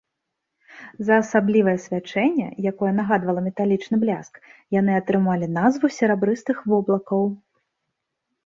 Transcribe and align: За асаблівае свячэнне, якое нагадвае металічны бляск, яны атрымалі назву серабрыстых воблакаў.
За 1.09 1.15
асаблівае 1.23 1.75
свячэнне, 1.85 2.47
якое 2.71 2.91
нагадвае 2.99 3.43
металічны 3.49 3.95
бляск, 4.05 4.33
яны 4.79 4.91
атрымалі 5.01 5.51
назву 5.59 5.87
серабрыстых 5.99 6.57
воблакаў. 6.73 7.23